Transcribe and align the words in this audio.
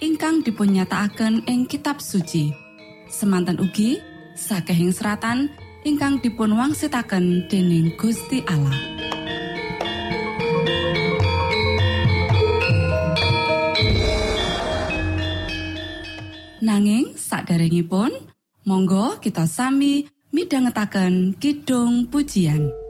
ingkang 0.00 0.40
dipunnyatakaken 0.40 1.44
ing 1.44 1.68
kitab 1.68 2.00
suci. 2.00 2.50
Semanten 3.12 3.60
ugi 3.60 4.00
sakehing 4.32 4.96
seratan 4.96 5.52
ingkang 5.84 6.24
dipun 6.24 6.56
wangsitaken 6.56 7.46
dening 7.52 7.92
Gusti 8.00 8.40
Allah. 8.48 8.76
Nanging 16.60 17.16
saderengipun 17.16 18.12
monggo 18.68 19.20
kita 19.20 19.48
sami 19.48 20.08
midhangetaken 20.32 21.36
kidung 21.36 22.08
pujian. 22.08 22.89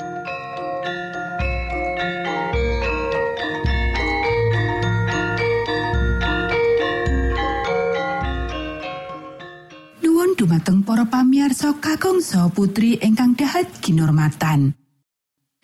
Dumateng 10.41 10.81
para 10.81 11.05
pamiarsa 11.05 11.77
kakangsa 11.77 12.49
putri 12.49 12.97
ingkang 12.97 13.37
dahat 13.37 13.69
ginormatan. 13.77 14.73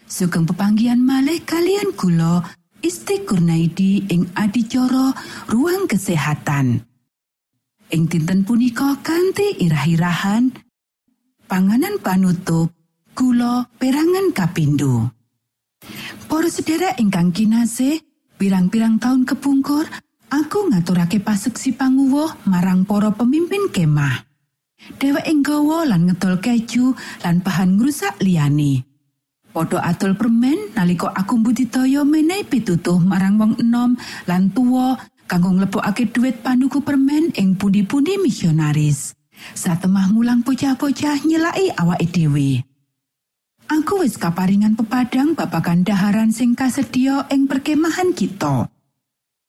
Sugeng 0.06 0.46
pepanggian 0.46 1.02
malih 1.02 1.42
kalian 1.42 1.98
gula 1.98 2.46
Isti 2.86 3.26
Kurnaidi 3.26 4.06
ing 4.06 4.30
adicara 4.38 5.18
ruang 5.50 5.90
kesehatan. 5.90 6.86
Ing 7.90 8.06
dinten 8.06 8.46
punika 8.46 9.02
kanthi 9.02 9.66
irah-irahan 9.66 10.54
panganan 11.50 11.98
panutup 11.98 12.70
gula 13.18 13.66
perangan 13.82 14.30
kapindo. 14.30 15.10
Para 16.30 16.54
sedherek 16.54 17.02
ingkang 17.02 17.34
kinasih, 17.34 18.06
pirang-pirang 18.38 19.02
taun 19.02 19.26
kepungkur, 19.26 19.90
aku 20.30 20.70
ngaturake 20.70 21.18
paseksi 21.18 21.74
panguwuh 21.74 22.30
marang 22.46 22.86
para 22.86 23.10
pemimpin 23.10 23.74
kemah. 23.74 24.27
Dheweke 24.98 25.34
nggawa 25.42 25.90
lan 25.90 26.08
ngedol 26.08 26.38
keju 26.40 26.94
lan 27.26 27.42
bahan 27.42 27.76
ngrusak 27.76 28.22
liyane. 28.24 28.88
Padha 29.52 29.82
atul 29.82 30.14
permen 30.14 30.74
nalika 30.78 31.10
aku 31.12 31.42
mbudidaya 31.42 32.06
menehi 32.06 32.46
pitutuh 32.46 33.02
marang 33.02 33.42
wong 33.42 33.58
enom 33.58 33.98
lan 34.30 34.54
tuwa 34.54 35.02
kanggo 35.26 35.50
nglebokake 35.58 36.14
dhuwit 36.14 36.46
panuku 36.46 36.86
permen 36.86 37.34
ing 37.34 37.58
pundi-pundi 37.58 38.22
misionaris. 38.22 39.18
Satemah 39.54 40.14
mulang 40.14 40.42
bocah-bocah 40.46 41.26
nyelai 41.26 41.74
awake 41.78 42.10
dhewe. 42.10 42.62
Aku 43.68 44.06
wis 44.06 44.16
kaparingan 44.16 44.80
pepadang 44.80 45.36
babagan 45.36 45.84
daharan 45.84 46.30
sing 46.32 46.56
kasedia 46.56 47.28
ing 47.34 47.50
perkemahan 47.50 48.14
kita. 48.14 48.70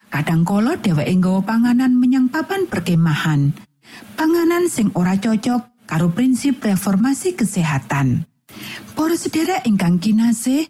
Kadangkala 0.08 0.80
dheweke 0.80 1.12
nggawa 1.20 1.40
panganan 1.44 1.94
menyang 1.96 2.32
papan 2.32 2.64
perkemahan. 2.64 3.67
Panganan 4.18 4.66
sing 4.66 4.90
ora 4.98 5.14
cocok 5.14 5.86
karo 5.88 6.12
prinsip 6.12 6.60
reformasi 6.60 7.32
kesehatan. 7.38 8.28
Para 8.92 9.14
sedherek 9.14 9.64
ingkang 9.64 10.02
kinasih, 10.02 10.68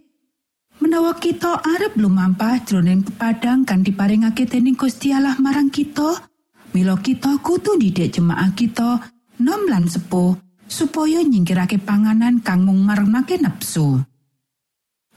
menawa 0.79 1.17
kita 1.17 1.59
arep 1.59 1.97
lumampah 1.99 2.61
jroning 2.63 3.03
pepadang 3.03 3.67
kan 3.67 3.83
diparingake 3.83 4.47
dening 4.47 4.79
Gusti 4.79 5.11
Allah 5.11 5.35
marang 5.41 5.67
kita, 5.73 6.29
mila 6.71 6.95
kita 7.01 7.41
kudu 7.41 7.75
didik 7.75 8.15
jemaah 8.15 8.53
kita 8.53 9.01
nom 9.41 9.65
lan 9.67 9.89
sepuh 9.89 10.37
supaya 10.69 11.25
nyingkirake 11.25 11.81
panganan 11.81 12.39
kang 12.45 12.63
mung 12.63 12.85
marnake 12.85 13.41
nepsu. 13.41 13.97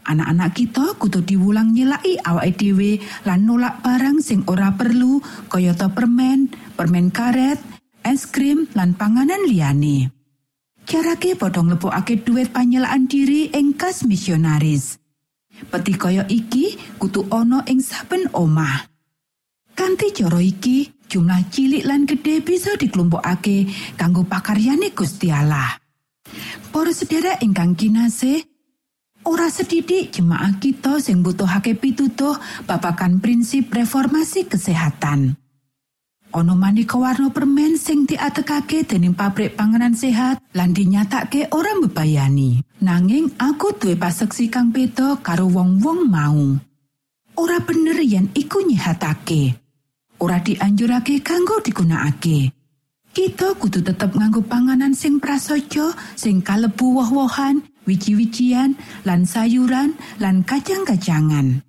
Anak-anak 0.02 0.50
kita 0.58 0.98
kudu 0.98 1.22
diwulang 1.22 1.70
nyelai 1.78 2.18
awake 2.26 2.58
dhewe 2.58 2.98
lan 3.22 3.46
nolak 3.46 3.86
barang 3.86 4.18
sing 4.18 4.42
ora 4.50 4.74
perlu 4.74 5.22
kayata 5.46 5.94
permen, 5.94 6.50
permen 6.74 7.14
karet, 7.14 7.62
es 8.04 8.26
krim 8.28 8.68
lan 8.74 8.94
panganan 8.94 9.46
liyane. 9.48 10.10
Carake 10.82 11.38
padha 11.38 11.62
nglebokake 11.62 12.26
dhuwit 12.26 12.50
panyelaan 12.50 13.06
diri 13.06 13.48
ing 13.54 13.78
kas 13.78 14.02
misionaris. 14.02 14.98
Peti 15.70 15.94
kaya 15.94 16.26
iki 16.26 16.74
kutu 16.98 17.22
ana 17.30 17.62
ing 17.70 17.78
saben 17.78 18.26
omah. 18.34 18.90
Kanthi 19.72 20.12
cara 20.12 20.42
iki, 20.42 20.90
jumlah 21.08 21.48
cilik 21.48 21.86
lan 21.86 22.04
gede 22.04 22.44
bisa 22.44 22.76
diklumpukake 22.76 23.70
kanggo 23.96 24.26
pakaryane 24.26 24.92
Gusti 24.92 25.32
Allah. 25.32 25.80
Para 26.72 26.92
sedherek 26.92 27.40
ingkang 27.44 27.76
kinasih, 27.76 28.42
ora 29.28 29.48
sedidik 29.48 30.12
jemaah 30.12 30.56
kita 30.60 30.98
sing 30.98 31.20
butuhake 31.20 31.76
pitutuh 31.78 32.36
babagan 32.64 33.20
prinsip 33.20 33.72
reformasi 33.72 34.48
kesehatan. 34.48 35.41
Ono 36.32 36.56
maneka 36.56 36.96
warna 36.96 37.28
permen 37.28 37.76
sing 37.76 38.08
diatekake 38.08 38.88
dening 38.88 39.12
pabrik 39.12 39.52
panganan 39.52 39.92
sehat 39.92 40.40
lan 40.56 40.72
dinyatake 40.72 41.52
ora 41.52 41.76
mbebayani. 41.76 42.64
Nanging 42.80 43.36
aku 43.36 43.76
duwe 43.76 44.00
paseksi 44.00 44.48
kang 44.48 44.72
beda 44.72 45.20
karo 45.20 45.44
wong-wong 45.52 46.08
mau. 46.08 46.56
Ora 47.36 47.60
bener 47.60 48.00
yen 48.00 48.32
iku 48.32 48.64
nyihatake. 48.64 49.60
Ora 50.24 50.40
dianjurake 50.40 51.20
kanggo 51.20 51.60
digunakake. 51.60 52.48
Kita 53.12 53.52
kudu 53.60 53.84
tetep 53.84 54.16
nganggo 54.16 54.40
panganan 54.40 54.96
sing 54.96 55.20
prasaja, 55.20 55.92
sing 56.16 56.40
kalebu 56.40 56.96
woh-wohan, 56.96 57.60
wiji-wijian, 57.84 58.72
lan 59.04 59.28
sayuran, 59.28 59.92
lan 60.16 60.40
kacang-kacangan. 60.48 61.60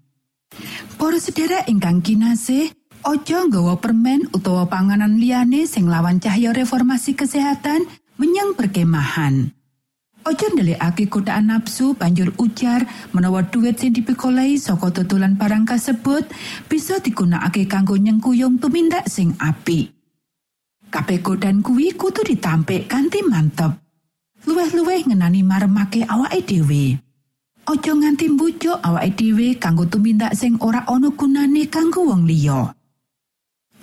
Para 0.95 1.19
sedherek 1.19 1.67
ingkang 1.67 1.99
kinasih, 1.99 2.71
Ojo 3.03 3.51
nggawa 3.51 3.83
permen 3.83 4.31
utawa 4.31 4.63
panganan 4.63 5.19
liyane 5.19 5.67
sing 5.67 5.91
lawan 5.91 6.23
cahya 6.23 6.55
reformasi 6.55 7.11
kesehatan 7.19 7.83
menyang 8.15 8.55
perkemahan. 8.55 9.51
Ojo 10.23 10.45
ndelikake 10.55 11.11
godaan 11.11 11.51
nafsu 11.51 11.99
banjur 11.99 12.31
ujar 12.39 12.87
menawa 13.11 13.43
duit 13.43 13.75
sing 13.75 13.91
dipikolai 13.91 14.55
saka 14.55 14.87
tutulan 14.95 15.35
barang 15.35 15.67
kasebut 15.67 16.23
bisa 16.71 17.03
digunakake 17.03 17.67
kanggo 17.67 17.99
nyengkuyung 17.99 18.55
tumindak 18.63 19.03
sing 19.11 19.35
apik. 19.35 19.91
Kabeh 20.87 21.19
godan 21.19 21.59
kuwi 21.59 21.91
kudu 21.99 22.23
ditampik 22.23 22.87
kanthi 22.87 23.19
mantep. 23.27 23.83
Luweh-luweh 24.47 25.11
ngenani 25.11 25.43
maremake 25.43 26.07
awake 26.07 26.39
dhewe. 26.47 27.03
Ojo 27.67 27.91
nganti 27.99 28.31
mbujuk 28.31 28.79
awake 28.79 29.11
dhewe 29.19 29.59
kanggo 29.59 29.91
tumindak 29.91 30.31
sing 30.39 30.55
ora 30.63 30.87
ana 30.87 31.11
gunane 31.11 31.67
kanggo 31.67 32.07
wong 32.07 32.23
liya. 32.23 32.71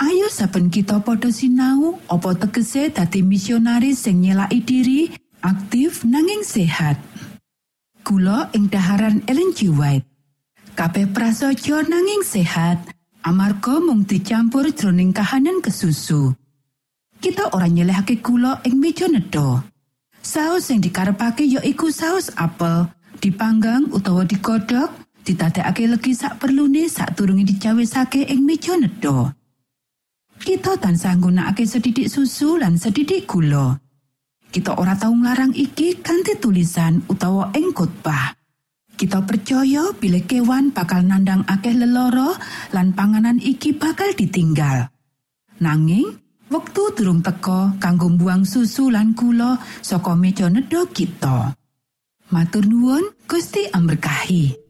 Ayo 0.00 0.33
saben 0.33 0.73
kita 0.73 1.04
padha 1.04 1.28
sinau 1.28 2.00
apa 2.09 2.33
tegese 2.33 2.88
dadi 2.88 3.21
misionaris 3.21 4.09
sing 4.09 4.25
nyelaki 4.25 4.64
diri 4.64 5.00
aktif 5.45 6.09
nanging 6.09 6.40
sehat. 6.40 6.97
Kula 8.00 8.49
ing 8.57 8.73
daharan 8.73 9.21
Ellen 9.28 9.52
G. 9.52 9.69
White. 9.69 10.09
Kabeh 10.73 11.04
prasaja 11.12 11.85
nanging 11.85 12.25
sehat 12.25 12.80
amarga 13.28 13.76
mung 13.76 14.09
dicampur 14.09 14.73
jroning 14.73 15.12
kahanan 15.12 15.61
kesusu. 15.61 16.33
Kita 17.21 17.52
ora 17.52 17.69
nyelehake 17.69 18.25
gula 18.25 18.64
ing 18.64 18.80
meja 18.80 19.04
nedha. 19.04 19.61
Saus 20.25 20.73
sing 20.73 20.80
dikarepake 20.80 21.45
ya 21.45 21.61
iku 21.61 21.92
saus 21.92 22.33
apel, 22.40 22.88
dipanggang 23.21 23.92
utawa 23.92 24.25
digodhog, 24.25 24.88
ditadekake 25.28 25.92
legi 25.92 26.16
sak 26.16 26.40
perlune 26.40 26.88
sak 26.88 27.12
turunge 27.21 27.45
dicawisake 27.45 28.25
ing 28.25 28.49
meja 28.49 28.80
nedha. 28.80 29.37
Kita 30.40 30.73
tansah 30.80 31.20
nggunakake 31.20 31.68
sedidik 31.68 32.09
susu 32.09 32.56
lan 32.56 32.80
sedidik 32.80 33.28
gula. 33.28 33.76
Kita 34.49 34.73
ora 34.80 34.97
tau 34.97 35.12
nglarang 35.12 35.52
iki 35.52 36.00
kanthi 36.00 36.40
tulisan 36.40 37.04
utawa 37.12 37.52
ing 37.52 37.76
khotbah. 37.76 38.32
Kita 38.97 39.20
percaya 39.20 39.92
bilih 39.92 40.25
kewan 40.25 40.73
bakal 40.73 41.04
nandang 41.04 41.44
akeh 41.44 41.76
leloro 41.76 42.35
lan 42.73 42.97
panganan 42.97 43.37
iki 43.37 43.76
bakal 43.76 44.16
ditinggal. 44.16 44.88
Nanging, 45.61 46.09
wektu 46.49 46.88
durung 46.97 47.20
teka 47.20 47.76
kanggo 47.76 48.09
buang 48.09 48.49
susu 48.49 48.88
lan 48.88 49.12
gula 49.12 49.61
saka 49.85 50.16
meja 50.16 50.49
nedha 50.49 50.88
kita. 50.88 51.52
Matur 52.32 52.64
nuwun, 52.64 53.04
Gusti 53.28 53.68
amberkahi. 53.68 54.70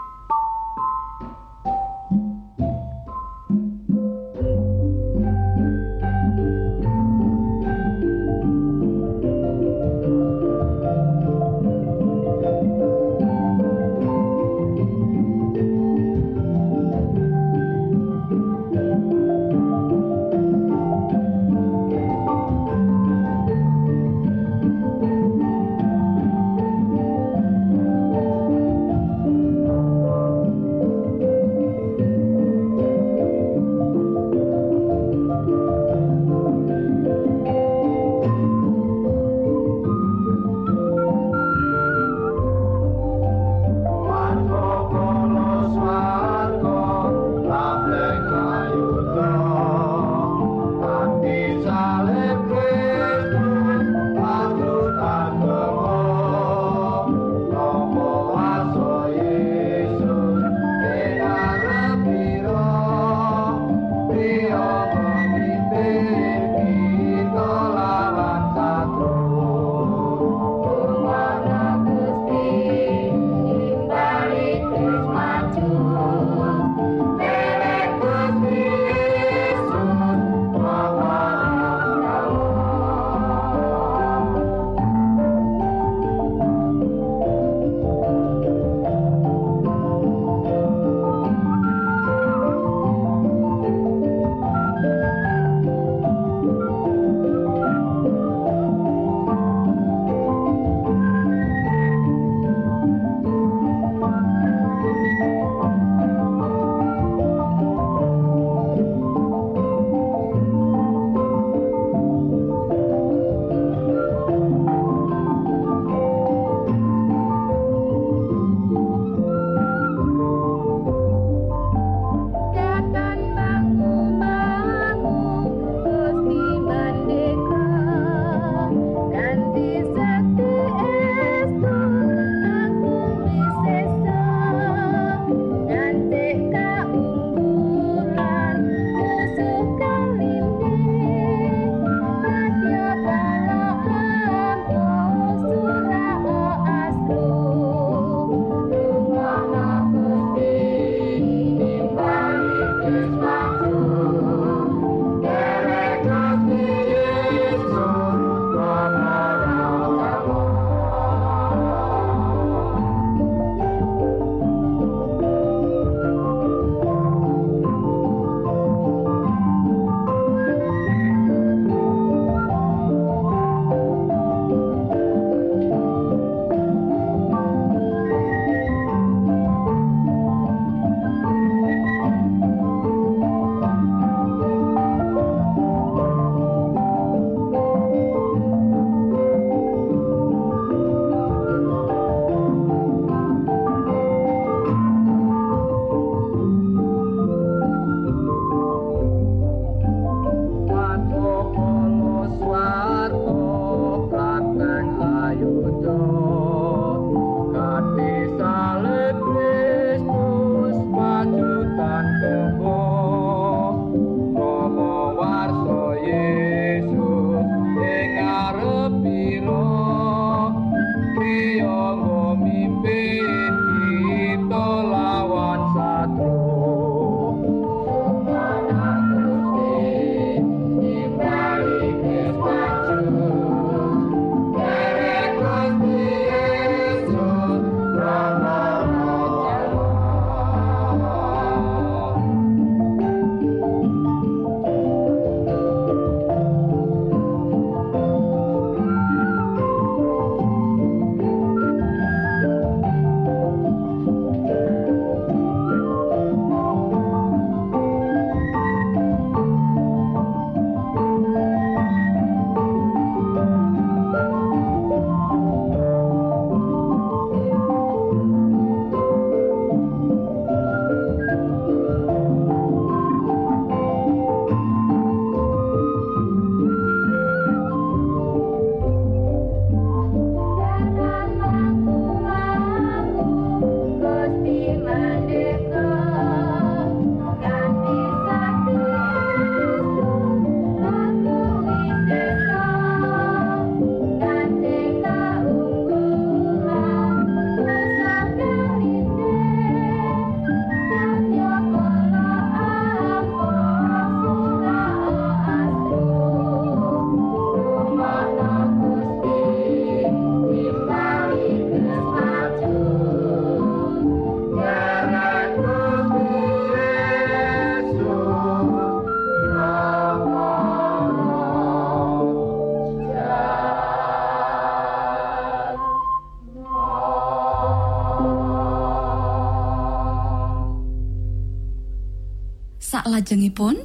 Salajengipun, 333.21 333.77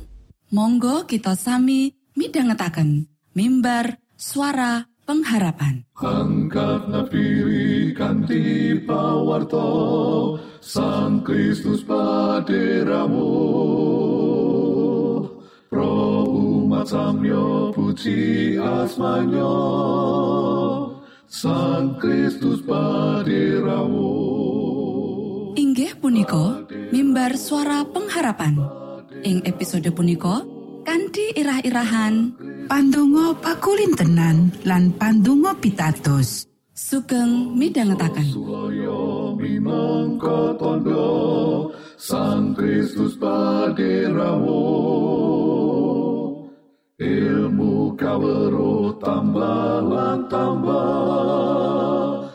monggo 0.48 1.04
kita 1.04 1.36
sami 1.36 1.92
midhangetaken 2.16 3.04
mimbar 3.36 4.00
suara 4.16 4.88
pengharapan. 5.04 5.84
Pawarto 8.88 9.68
Sang 10.64 11.20
Kristus 11.20 11.84
paderamu. 11.84 13.28
Pro 15.68 16.24
umat 16.32 16.88
samyo 16.88 17.76
puji 17.76 18.56
asmanyo 18.56 19.52
Sang 21.28 22.00
Kristus 22.00 22.64
paderamu. 22.64 24.16
Inggih 25.60 25.92
punika 26.00 26.64
mimbar 26.88 27.36
suara 27.36 27.84
pengharapan 27.84 28.85
ing 29.26 29.42
episode 29.42 29.90
punika 29.90 30.46
kanthi 30.86 31.34
irah-irahan. 31.34 32.30
Pandonga 32.70 33.34
pakulintenan 33.42 34.54
lan 34.62 34.94
pandonga 34.94 35.58
pitados. 35.58 36.46
sugeng 36.76 37.56
midhangetaken. 37.56 38.36
Tondo 40.60 41.08
Sang 41.96 42.52
Kristus 42.52 43.16
paderamu 43.16 44.60
Ilmu 47.00 47.96
kawero 47.96 48.92
tambah 49.00 50.28
tambah. 50.28 52.28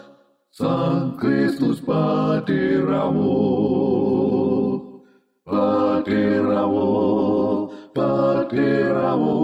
Sang 0.50 1.14
Kristus 1.22 1.78
paderamu 1.86 3.38
Paderamu 5.52 6.88
Paderamu 7.92 9.36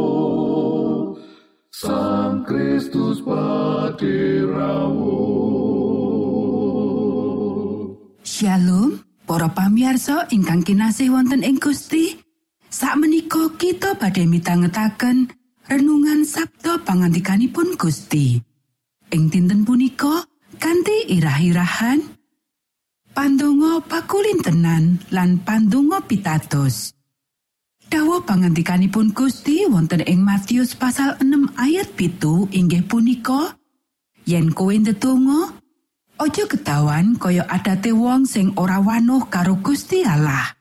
Sang 1.68 2.48
Kristus 2.48 3.20
paderamu 3.20 5.20
Shalom, 8.24 9.04
para 9.28 9.52
pamiarsa 9.52 10.32
ingkang 10.32 10.64
kinasih 10.64 11.12
wonten 11.12 11.44
ing 11.44 11.60
Gusti. 11.60 12.16
Sakmenika 12.72 13.52
kita 13.60 14.00
badhe 14.00 14.24
mitangetaken 14.24 15.28
renungan 15.68 16.24
Sabda 16.24 16.88
pangandikanipun 16.88 17.76
Gusti. 17.76 18.40
Ing 19.12 19.28
dinten 19.28 19.68
punika 19.68 20.24
kanthi 20.56 21.20
irah-irahan 21.20 22.17
Pandonga 23.18 23.82
pakulintenan 23.82 25.02
lan 25.10 25.42
pandonga 25.42 26.06
pitados. 26.06 26.94
Dawa 27.90 28.22
pangandikanipun 28.22 29.10
Gusti 29.10 29.66
wonten 29.66 30.06
ing 30.06 30.22
Matius 30.22 30.78
pasal 30.78 31.18
6 31.18 31.58
ayat 31.58 31.98
pitu 31.98 32.46
inggih 32.54 32.86
punika 32.86 33.58
yen 34.30 34.54
kowe 34.54 34.70
ndedonga 34.70 35.50
Ojo 36.22 36.46
ketahuan 36.46 37.18
kaya 37.18 37.42
adate 37.50 37.90
wong 37.90 38.30
sing 38.30 38.54
ora 38.54 38.78
wanuh 38.78 39.26
karo 39.34 39.58
Gusti 39.66 40.06
Allah. 40.06 40.54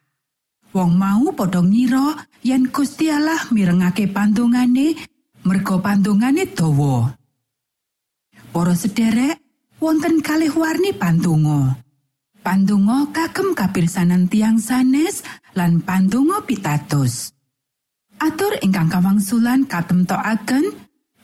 Wong 0.73 0.97
mau 0.97 1.29
padha 1.37 1.61
ngira 1.61 2.25
yen 2.41 2.73
Gusti 2.73 3.13
Allah 3.13 3.53
mirengake 3.53 4.09
pandongane 4.09 4.97
merga 5.45 5.77
pandongane 5.77 6.49
dawa. 6.57 7.21
Para 8.49 8.73
sederek, 8.73 9.45
wonten 9.77 10.25
kalih 10.25 10.57
warni 10.57 10.97
pandonga. 10.97 11.86
Pandonga 12.47 13.11
kagem 13.11 13.59
kapirsanan 13.59 14.31
tiang 14.31 14.63
sanes 14.63 15.27
lan 15.59 15.83
pandonga 15.83 16.47
pitados. 16.47 17.35
Atur 18.23 18.63
ingkang 18.63 18.87
kawangsulan 18.87 19.67
katemtokaken 19.67 20.71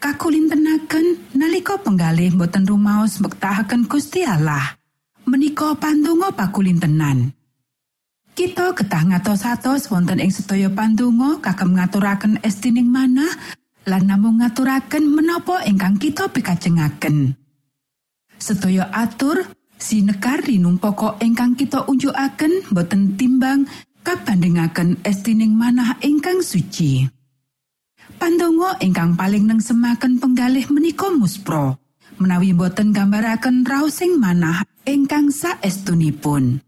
kakulintenaken 0.02 1.22
nalika 1.38 1.78
penggalih 1.78 2.34
boten 2.34 2.66
rumaos 2.66 3.22
mbektahaken 3.22 3.86
Gusti 3.86 4.26
Allah. 4.26 4.74
Menika 5.22 5.78
pandonga 5.78 6.34
pakulintenan. 6.34 7.30
Kita 8.34 8.74
ketah 8.74 9.14
ngatos-atos 9.14 9.94
wonten 9.94 10.18
ing 10.18 10.34
sedaya 10.34 10.74
pandonga 10.74 11.38
kagem 11.38 11.78
ngaturaken 11.78 12.42
estining 12.42 12.90
manah 12.90 13.30
lan 13.86 14.10
namung 14.10 14.42
ngaturaken 14.42 15.06
menapa 15.06 15.62
ingkang 15.70 16.02
kita 16.02 16.26
pikajengaken. 16.34 17.38
Sedaya 18.42 18.90
atur 18.90 19.61
sinekar 19.82 20.46
rinumpaka 20.46 21.18
ingkang 21.18 21.58
kita 21.58 21.82
unjukaken 21.90 22.70
boten 22.70 23.18
timbang 23.18 23.66
kabandingaken 24.06 25.02
estining 25.02 25.58
manah 25.58 25.98
ingkang 25.98 26.38
suci. 26.38 27.10
Pandonga 28.22 28.78
ingkang 28.78 29.18
paling 29.18 29.50
nengsemaken 29.50 30.22
penggalih 30.22 30.70
menika 30.70 31.10
muspro, 31.10 31.82
menawi 32.22 32.54
boten 32.54 32.94
gambaraken 32.94 33.66
raosing 33.66 34.22
manah 34.22 34.62
ingkang 34.86 35.34
saestunipun. 35.34 36.62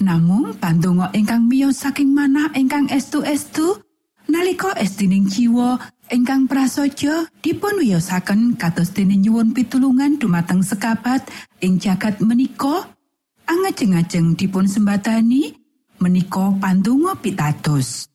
Namung 0.00 0.56
pandonga 0.56 1.12
ingkang 1.12 1.44
miyos 1.52 1.84
saking 1.84 2.16
manah 2.16 2.48
ingkang 2.56 2.88
estu-estu 2.88 3.84
nalika 4.32 4.72
estining 4.80 5.28
jiwa 5.28 5.76
ingkang 6.12 6.44
prasaja 6.44 7.28
dipun 7.40 7.80
wiyosaken 7.80 8.60
kados 8.60 8.92
dene 8.92 9.16
nyuwun 9.16 9.56
pitulungan 9.56 10.20
dumateng 10.20 10.60
sekabat 10.60 11.24
ing 11.64 11.80
jagat 11.80 12.20
menika 12.20 12.92
angajeng-ajeng 13.48 14.36
dipun 14.36 14.68
sembatani 14.68 15.56
menika 16.00 16.52
pandonga 16.60 17.16
pitados. 17.16 18.08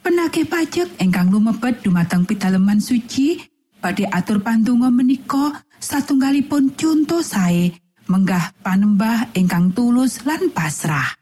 Penagih 0.00 0.48
pajak 0.48 0.88
ingkang 1.02 1.28
lumebet 1.28 1.84
dumateng 1.84 2.24
pitaleman 2.24 2.80
suci 2.80 3.44
badhe 3.82 4.08
atur 4.08 4.40
pandonga 4.40 4.88
menika 4.88 5.60
satunggalipun 5.76 6.72
conto 6.78 7.20
sae 7.20 7.76
menggah 8.08 8.56
panembah 8.64 9.36
ingkang 9.36 9.76
tulus 9.76 10.24
lan 10.24 10.48
pasrah. 10.48 11.12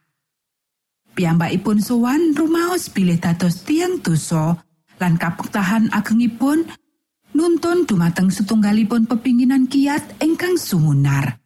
Piyambakipun 1.16 1.80
sowan 1.80 2.36
rumaos 2.36 2.92
bilih 2.92 3.16
dados 3.16 3.64
tiang 3.64 4.04
dosa 4.04 4.65
lan 5.00 5.20
kapektahan 5.20 5.92
agengipun 5.92 6.64
nuntun 7.36 7.84
dumateng 7.84 8.32
setunggalipun 8.32 9.04
pepinginan 9.04 9.68
kiat 9.68 10.20
ingkang 10.24 10.56
sumunar. 10.56 11.36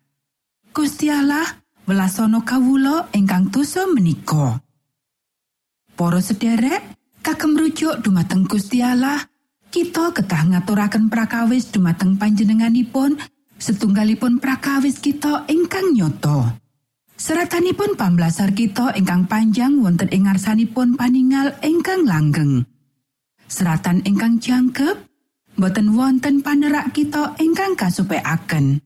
Gusti 0.71 1.11
Allah 1.11 1.47
welasana 1.91 2.47
kawula 2.47 3.11
ingkang 3.11 3.51
dosa 3.51 3.91
menika. 3.91 4.63
Para 5.99 6.23
sederek, 6.23 6.97
kagem 7.21 7.59
rujuk 7.59 8.01
dumateng 8.07 8.47
Gusti 8.47 8.81
Allah, 8.81 9.19
kita 9.75 10.15
ketah 10.15 10.47
ngaturaken 10.47 11.11
prakawis 11.11 11.75
dumateng 11.75 12.17
panjenenganipun 12.17 13.19
setunggalipun 13.59 14.39
prakawis 14.39 15.03
kita 15.03 15.45
ingkang 15.51 15.93
nyoto. 15.93 16.47
Seratanipun 17.21 18.01
pamblasar 18.01 18.57
kita 18.57 18.97
ingkang 18.97 19.29
panjang 19.29 19.77
wonten 19.77 20.09
ing 20.09 20.25
ngarsanipun 20.25 20.97
paningal 20.97 21.53
ingkang 21.61 22.09
langgeng. 22.09 22.65
Seratan 23.51 24.07
ingkang 24.07 24.39
jangkep 24.39 24.95
boten 25.59 25.99
wonten 25.99 26.39
panerak 26.39 26.95
kita 26.95 27.35
ingkang 27.43 27.75
kasupekaken. 27.75 28.79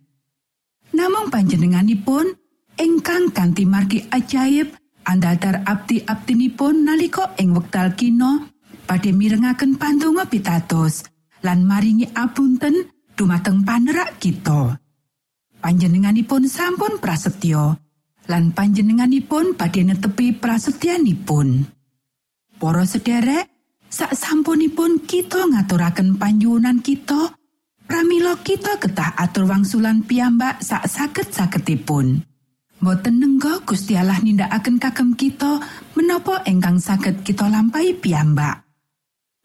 Namung 0.96 1.28
panjenenganipun 1.28 2.32
ingkang 2.80 3.28
kanthi 3.36 3.68
margi 3.68 4.08
ajaib 4.08 4.72
andadar 5.04 5.60
abdi-abdinipun 5.68 6.88
nalika 6.88 7.36
ing 7.36 7.52
wekdal 7.52 7.92
kino 7.92 8.50
badhe 8.88 9.12
mirengaken 9.12 9.76
pandonga 9.76 10.24
pitados 10.26 11.04
lan 11.44 11.68
maringi 11.68 12.08
apunten 12.16 12.88
dumateng 13.12 13.62
panerak 13.68 14.16
kita. 14.16 14.80
Panjenenganipun 15.60 16.48
sampun 16.48 17.04
prasetyo 17.04 17.76
lan 18.32 18.56
panjenenganipun 18.56 19.60
badhe 19.60 19.84
netepi 19.84 20.32
prasetyanipun. 20.40 21.68
Para 22.56 22.88
sederek, 22.88 23.53
sak 23.94 24.10
sampunipun 24.10 25.06
kita 25.06 25.46
ngaturaken 25.46 26.18
panjuwunan 26.18 26.82
kita, 26.82 27.30
pramila 27.86 28.34
kita 28.42 28.74
ketah 28.82 29.14
atur 29.14 29.46
wangsulan 29.46 30.02
piyambak 30.02 30.58
sak 30.58 30.90
saged-sagedipun. 30.90 32.26
Boten 32.82 33.22
nenggo 33.22 33.62
Gusti 33.62 33.94
Allah 33.94 34.18
nindakaken 34.18 34.82
kagem 34.82 35.14
kita 35.14 35.62
menapa 35.94 36.42
ingkang 36.42 36.82
saged 36.82 37.22
kita 37.22 37.46
lampahi 37.46 37.94
piyambak. 37.94 38.66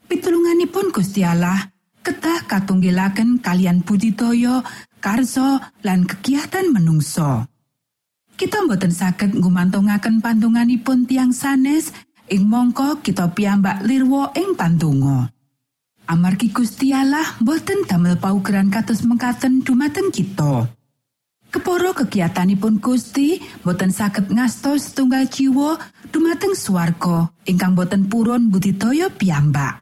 Pitulunganipun 0.09 0.89
Gusti 0.89 1.21
Allah 1.21 1.69
ketah 2.01 2.41
katunggilaken 2.49 3.45
kalian 3.45 3.85
budidaya, 3.85 4.65
karso 4.97 5.61
lan 5.85 6.09
kegiatan 6.09 6.73
menungso. 6.73 7.45
Kita 8.33 8.65
boten 8.65 8.89
saged 8.89 9.37
ngumantungaken 9.37 10.25
pandunganipun 10.25 11.05
tiang 11.05 11.29
sanes 11.35 11.93
ing 12.29 12.45
mongko 12.45 13.01
kita 13.01 13.33
piyambak 13.33 13.81
lirwo 13.83 14.29
ing 14.37 14.53
pandonga. 14.53 15.33
Amargi 16.09 16.49
Gusti 16.49 16.89
Allah 16.89 17.37
boten 17.41 17.85
damel 17.85 18.17
paugeran 18.17 18.73
kados 18.73 19.05
mengkaten 19.05 19.61
dumateng 19.61 20.09
kita. 20.09 20.65
Keporo 21.49 21.97
kegiatanipun 21.97 22.77
Gusti 22.77 23.41
boten 23.65 23.89
saged 23.89 24.29
ngastos 24.29 24.93
setunggal 24.93 25.25
jiwa 25.29 25.77
dumateng 26.13 26.53
swarga 26.53 27.29
ingkang 27.45 27.73
boten 27.73 28.05
purun 28.05 28.53
budidaya 28.53 29.09
piyambak. 29.09 29.81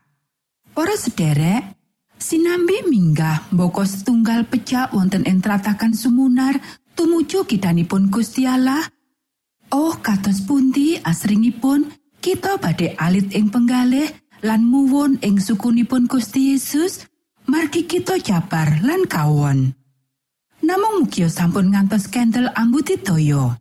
Para 0.72 0.96
sederek, 0.96 1.76
sinambi 2.16 2.88
minggah 2.88 3.48
mboko 3.52 3.84
setunggal 3.84 4.48
pecah 4.48 4.92
wonten 4.96 5.28
ing 5.28 5.44
tratakan 5.44 5.92
sumunar 5.92 6.56
tumuju 6.96 7.44
kidanipun 7.44 8.08
Gusti 8.08 8.48
Allah. 8.48 8.84
Oh, 9.72 10.00
kados 10.00 10.48
pundi 10.48 10.96
asringipun 11.04 11.92
kita 12.28 12.60
badhe 12.60 12.92
alit 13.00 13.32
ing 13.32 13.48
penggalih 13.48 14.12
lan 14.44 14.68
muwun 14.68 15.16
ing 15.24 15.40
sukunipun 15.40 16.12
Gusti 16.12 16.52
Yesus 16.52 17.08
margi 17.48 17.88
kita 17.88 18.20
jabar 18.20 18.84
lan 18.84 19.08
kawon. 19.08 19.72
Namung 20.60 21.08
mugia 21.08 21.32
sampun 21.32 21.72
ngantos 21.72 22.12
kendel 22.12 22.52
ambudidaya. 22.52 23.56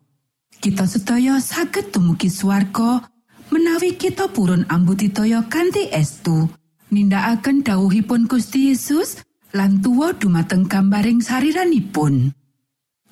Kita 0.58 0.82
sedaya 0.82 1.38
saged 1.38 1.94
dumugi 1.94 2.26
swarga 2.26 3.06
menawi 3.54 3.94
kita 3.94 4.34
purun 4.34 4.66
ambudidaya 4.66 5.46
kanthi 5.46 5.86
estu 5.94 6.50
nindakaken 6.90 7.62
dawuhipun 7.62 8.26
Gusti 8.26 8.74
Yesus 8.74 9.22
lan 9.54 9.78
tuwa 9.78 10.10
dumateng 10.10 10.66
gambaring 10.66 11.22
sariranipun. 11.22 12.34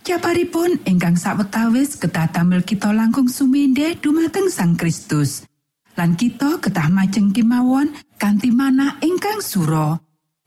Jabaripun 0.05 0.85
ingkang 0.85 1.17
sawetawis 1.17 1.97
kedah 1.97 2.29
damel 2.29 2.61
kita 2.61 2.93
langkung 2.93 3.25
suminde 3.25 3.97
dumateng 3.97 4.53
Sang 4.53 4.77
Kristus. 4.77 5.49
Lan 5.97 6.12
kita 6.12 6.61
kedah 6.61 6.93
majeng 6.93 7.33
kemawon 7.33 7.88
kanthi 8.21 8.53
manah 8.53 9.01
ingkang 9.01 9.40
suro. 9.40 9.97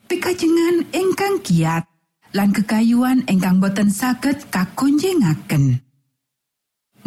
Pikajengan 0.06 0.94
ingkang 0.94 1.42
giat 1.42 1.90
lan 2.38 2.54
kekayuan 2.54 3.26
ingkang 3.26 3.58
boten 3.58 3.90
saged 3.90 4.46
kakonjengaken. 4.54 5.82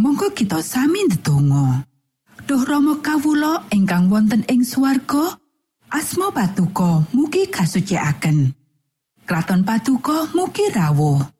Monggo 0.02 0.34
kita 0.34 0.58
sami 0.58 1.06
ndedonga. 1.06 1.86
Duh 2.50 2.66
Rama 2.66 2.98
kawula 2.98 3.70
ingkang 3.70 4.10
wonten 4.10 4.42
ing 4.50 4.66
swarga, 4.66 5.38
asma 5.86 6.34
patuko 6.34 7.06
mugi 7.14 7.46
kasucikaken. 7.46 8.58
Kraton 9.22 9.62
patuko 9.62 10.26
mugi 10.34 10.66
rawuh. 10.74 11.39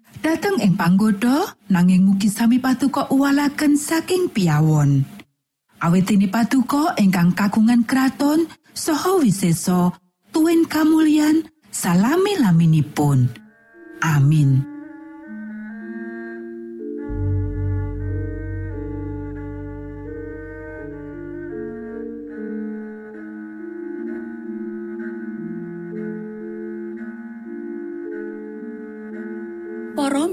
dateng 0.21 0.61
ing 0.61 0.77
panggoda 0.77 1.57
nanging 1.67 2.05
mugi 2.05 2.29
sami 2.29 2.61
patuko 2.61 3.09
uwalaken 3.09 3.75
saking 3.75 4.29
piawon. 4.29 5.03
Awit 5.81 6.13
ini 6.13 6.29
patuko 6.29 6.93
ingkang 6.95 7.33
kagungan 7.33 7.83
kraton 7.83 8.45
saha 8.71 9.17
wiseso 9.17 9.97
tuwin 10.29 10.69
kamulyan 10.69 11.49
salami 11.73 12.37
laminipun. 12.37 13.25
Amin. 14.01 14.70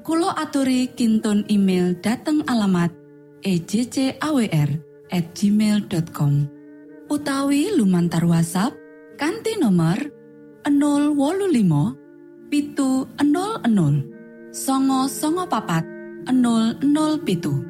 Kulo 0.00 0.32
aturi 0.32 0.88
kinton 0.96 1.44
email 1.52 1.92
dateng 2.00 2.40
alamat 2.48 2.88
ejcawr 3.44 4.70
at 5.12 5.24
gmail.com 5.36 6.32
utawi 7.12 7.68
lumantar 7.76 8.24
WhatsApp 8.24 8.72
kanti 9.20 9.60
nomor 9.60 10.00
025 10.64 12.48
pitu 12.48 13.04
00 13.20 14.56
songo 14.56 15.04
songo 15.04 15.44
papat 15.44 15.84
00 16.24 16.80
pitu 17.20 17.69